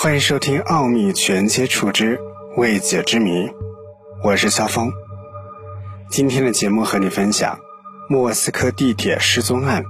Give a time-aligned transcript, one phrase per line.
[0.00, 2.20] 欢迎收听《奥秘全接触之
[2.56, 3.48] 未解之谜》，
[4.22, 4.92] 我是肖峰。
[6.08, 7.58] 今天的节目和你分享
[8.08, 9.82] 莫斯科地铁失踪案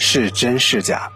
[0.00, 1.12] 是真是假。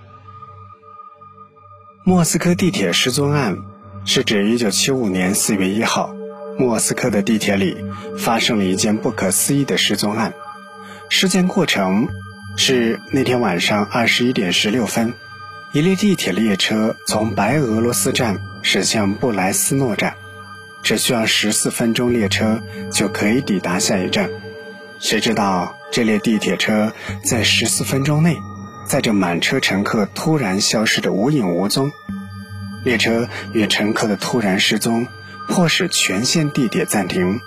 [2.04, 3.58] 莫斯科地铁失踪案
[4.04, 6.14] 是指1975年4月1号，
[6.56, 7.76] 莫斯科的地铁里
[8.16, 10.32] 发生了一件不可思议的失踪案。
[11.08, 12.06] 事件过程
[12.56, 15.14] 是那天晚上21点16分。
[15.72, 20.14] 一列地铁列车从白俄罗斯站驶向布莱斯诺站，
[20.82, 24.30] 只需要十四分钟，列车就可以抵达下一站。
[25.00, 26.92] 谁知道这列地铁车
[27.22, 28.36] 在十四分钟内，
[28.86, 31.90] 载着满车乘客突然消失的无影无踪。
[32.84, 35.06] 列车与乘客的突然失踪，
[35.48, 37.40] 迫使全线地铁暂停。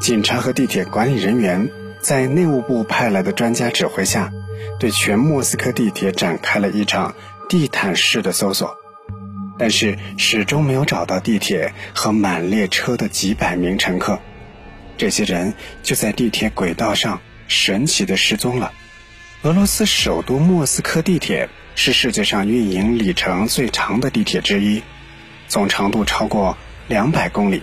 [0.00, 1.68] 警察和地铁管理人员
[2.00, 4.32] 在内务部派来的专家指挥下，
[4.78, 7.14] 对全莫斯科地铁展开了一场。
[7.48, 8.76] 地毯式的搜索，
[9.58, 14.18] 但是始终没有找到地铁和满列车的几百名乘客。
[14.96, 18.72] 这些人就在地铁轨道上神奇的失踪了。
[19.42, 24.82] 俄罗斯首都莫斯科地铁是世界上运营里程最长的地铁之一，
[25.46, 26.56] 总长度超过
[26.88, 27.62] 两百公里。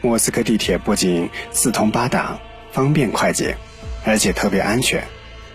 [0.00, 2.40] 莫斯科地铁不仅四通八达、
[2.72, 3.56] 方便快捷，
[4.04, 5.04] 而且特别安全，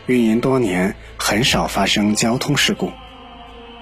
[0.05, 2.93] 运营多年很少发生交通事故。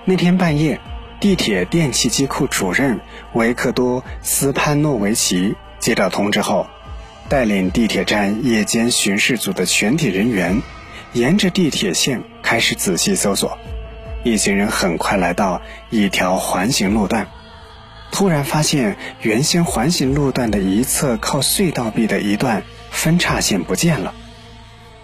[0.05, 0.81] 那天半夜，
[1.21, 2.99] 地铁电气机库主任
[3.31, 6.67] 维克多·斯潘诺维奇接到通知后，
[7.29, 10.61] 带领地铁站夜间巡视组的全体人员，
[11.13, 13.57] 沿着地铁线开始仔细搜索。
[14.25, 17.27] 一行人很快来到一条环形路段，
[18.11, 24.13] 突然发现原先环形路段的一侧靠隧道壁的一段分叉线不见了。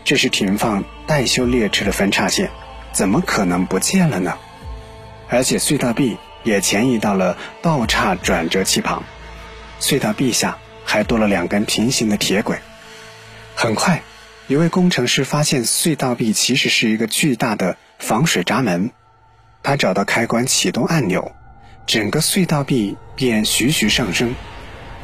[0.04, 2.50] 这是停放待修列车的分叉线，
[2.92, 4.38] 怎么可能不见了呢？
[5.30, 9.04] 而且隧道壁也前移到了道岔转折器旁，
[9.80, 12.58] 隧道壁下还多了两根平行的铁轨。
[13.56, 14.02] 很快，
[14.48, 18.92] 一位工程师发现隧道壁其实是一个巨大的防水闸门，
[19.62, 21.32] 他找到开关启动按钮，
[21.86, 24.34] 整个隧道壁便徐徐上升。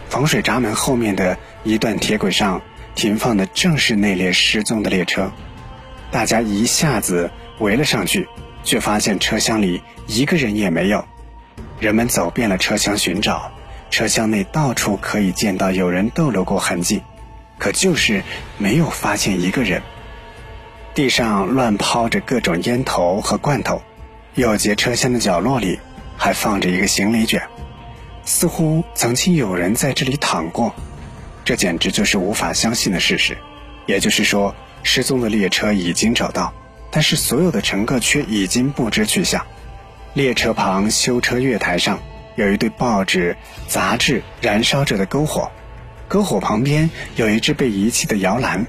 [0.09, 2.61] 防水闸门后面的一段铁轨上
[2.95, 5.31] 停放的正是那列失踪的列车，
[6.11, 7.29] 大家一下子
[7.59, 8.27] 围了上去。
[8.65, 11.05] 却发现车厢里一个人也没有，
[11.79, 13.51] 人们走遍了车厢寻找，
[13.91, 17.03] 车厢内到处可以见到有人逗留过痕迹，
[17.59, 18.23] 可就是
[18.57, 19.83] 没有发现一个人。
[20.95, 23.83] 地上乱抛着各种烟头和罐头，
[24.33, 25.79] 有节车厢的角落里
[26.17, 27.47] 还放着一个行李卷，
[28.23, 30.73] 似乎曾经有人在这里躺过，
[31.43, 33.37] 这简直就是无法相信的事实。
[33.85, 36.51] 也就是说，失踪的列车已经找到。
[36.95, 39.45] 但是所有的乘客却已经不知去向。
[40.13, 42.01] 列车旁修车月台上
[42.37, 43.35] 有一堆报纸、
[43.67, 45.51] 杂志燃烧着的篝火，
[46.09, 48.65] 篝火旁边有一只被遗弃的摇篮，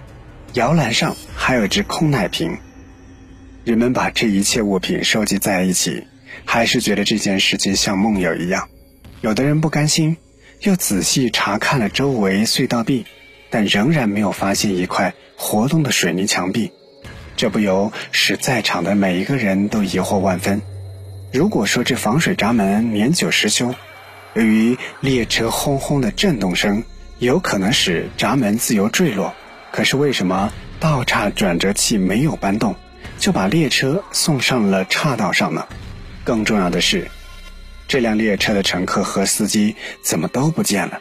[0.55, 2.59] 摇篮上还有一只空奶瓶。
[3.63, 6.03] 人们把这一切物品收集在一起，
[6.45, 8.69] 还是觉得这件事情像梦游一样。
[9.21, 10.17] 有的人不甘心，
[10.63, 13.07] 又仔细查看了周围隧道壁，
[13.51, 16.73] 但仍然没有发现一块活动的水泥墙壁。
[17.37, 20.63] 这不由使在场的每一个人都疑惑万分。
[21.33, 23.75] 如果说这防水闸门年久失修，
[24.35, 26.83] 由于列车轰轰的震动声，
[27.19, 29.35] 有可能使闸门自由坠落。
[29.71, 32.75] 可是为什么道岔转折器没有搬动，
[33.19, 35.67] 就把列车送上了岔道上呢？
[36.25, 37.11] 更重要的是，
[37.87, 40.99] 这辆列车的乘客和司机怎么都不见了？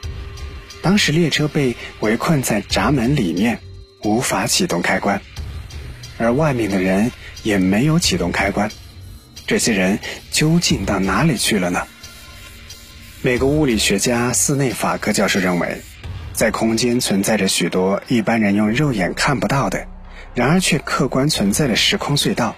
[0.81, 3.59] 当时列车被围困在闸门里面，
[4.03, 5.22] 无法启动开关。
[6.17, 7.11] 而外面的人
[7.43, 8.71] 也没有启动开关，
[9.47, 9.99] 这些人
[10.31, 11.87] 究竟到哪里去了呢？
[13.21, 15.81] 美国物理学家斯内法克教授认为，
[16.31, 19.87] 在空间存在着许多一般人用肉眼看不到的，
[20.33, 22.55] 然而却客观存在的时空隧道。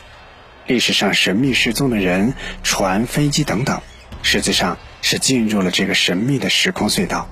[0.66, 3.82] 历史上神秘失踪的人、船、飞机等等，
[4.22, 7.30] 实际上是进入了这个神秘的时空隧道。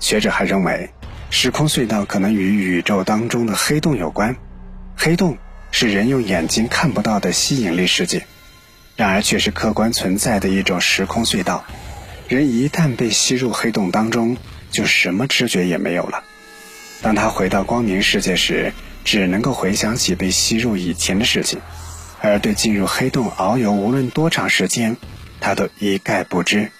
[0.00, 0.90] 学者还认为，
[1.28, 4.36] 时空隧道可能与宇宙当中的黑洞有关。
[4.96, 5.36] 黑洞
[5.70, 8.26] 是人用眼睛看不到的吸引力世界，
[8.96, 11.64] 然而却是客观存在的一种时空隧道。
[12.28, 14.36] 人一旦被吸入黑洞当中，
[14.70, 16.24] 就什么知觉也没有了。
[17.02, 18.72] 当他回到光明世界时，
[19.04, 21.60] 只能够回想起被吸入以前的事情，
[22.22, 24.96] 而对进入黑洞遨游无论多长时间，
[25.38, 26.70] 他都一概不知。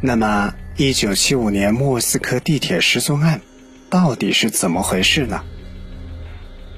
[0.00, 3.40] 那么，一九七五年莫斯科地铁失踪案
[3.90, 5.42] 到底是怎么回事呢？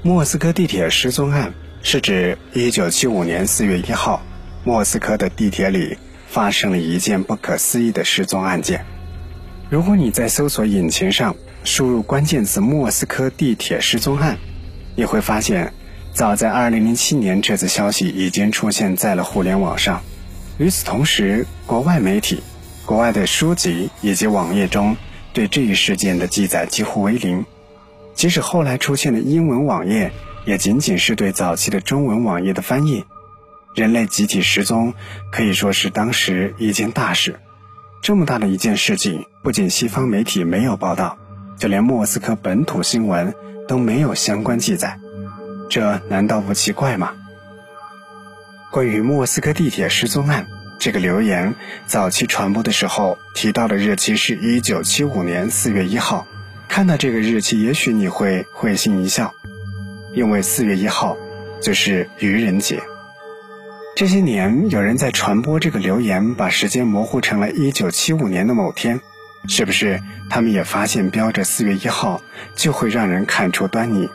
[0.03, 1.53] 莫斯科地铁失踪案
[1.83, 4.23] 是指1975年4月1号，
[4.65, 8.87] 莫斯科的地铁里发生了一件不可思议的失踪案件。
[9.69, 14.39] 如果你在搜索引擎上输入关键词“莫斯科地铁失踪案”，
[14.97, 15.75] 你会发现，
[16.15, 20.01] 早在2007年，这则消息已经出现在了互联网上。
[20.57, 22.43] 与此同时，国外媒体、
[22.87, 24.97] 国外的书籍以及网页中
[25.35, 27.45] 对这一事件的记载几乎为零。
[28.21, 30.13] 即使后来出现的英文网页，
[30.45, 33.07] 也仅仅是对早期的中文网页的翻译。
[33.75, 34.93] 人类集体失踪
[35.33, 37.41] 可以说是当时一件大事。
[38.03, 41.17] 这么大的一件事情，不仅西方媒体没有报道，
[41.57, 43.35] 就连莫斯科本土新闻
[43.67, 44.99] 都没有相关记载。
[45.71, 47.15] 这难道不奇怪吗？
[48.71, 50.47] 关于莫斯科地铁失踪案，
[50.79, 51.55] 这个留言
[51.87, 56.27] 早期传播的时候提到的日期是一九七五年四月一号。
[56.71, 59.35] 看到这个日期，也许你会会心一笑，
[60.15, 61.17] 因为四月一号
[61.61, 62.81] 就是愚人节。
[63.97, 69.01] 这些年，有人在传播这个留言，把时间模糊成了一九七五年的某天，
[69.49, 70.01] 是不是？
[70.31, 72.23] 他们也发现标着四月一号
[72.55, 74.09] 就会让人看出端倪。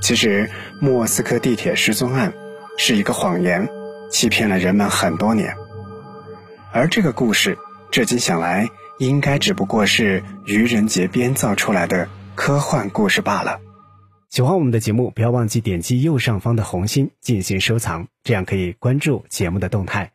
[0.00, 0.48] 其实，
[0.80, 2.32] 莫斯科地铁失踪案
[2.78, 3.68] 是一个谎言，
[4.10, 5.54] 欺骗了人们很多年。
[6.72, 7.58] 而这个故事，
[7.90, 8.70] 至今想来。
[9.06, 13.60] 应该只不过是愚人节编造出来的科幻故事罢了。
[14.30, 20.11] 喜欢我们的节目，不要忘记点击右上方的红心进行收藏，这样可以关注节目的动态。